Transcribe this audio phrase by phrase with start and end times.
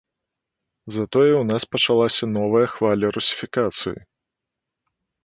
[0.95, 3.95] Затое ў нас пачалася новая хваля русіфікацыі.